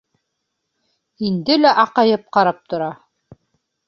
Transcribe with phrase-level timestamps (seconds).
[1.27, 2.89] Инде лә аҡайып ҡарап тора.